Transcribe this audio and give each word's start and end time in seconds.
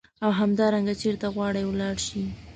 او 0.25 0.29
همدارنګه 0.39 0.93
چیرته 1.01 1.27
غواړې 1.35 1.61
ولاړ 1.69 1.95
شې. 2.05 2.21